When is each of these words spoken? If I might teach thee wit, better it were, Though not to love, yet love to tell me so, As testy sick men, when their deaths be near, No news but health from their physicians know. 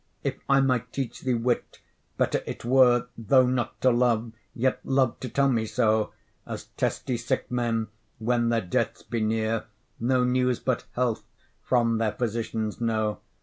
If 0.23 0.39
I 0.49 0.61
might 0.61 0.91
teach 0.91 1.19
thee 1.21 1.35
wit, 1.35 1.79
better 2.17 2.41
it 2.47 2.65
were, 2.65 3.05
Though 3.19 3.45
not 3.45 3.79
to 3.81 3.91
love, 3.91 4.31
yet 4.55 4.79
love 4.83 5.19
to 5.19 5.29
tell 5.29 5.47
me 5.51 5.67
so, 5.67 6.11
As 6.47 6.65
testy 6.75 7.17
sick 7.17 7.51
men, 7.51 7.85
when 8.17 8.49
their 8.49 8.61
deaths 8.61 9.03
be 9.03 9.21
near, 9.21 9.65
No 9.99 10.23
news 10.23 10.59
but 10.59 10.85
health 10.93 11.25
from 11.61 11.99
their 11.99 12.13
physicians 12.13 12.81
know. 12.81 13.19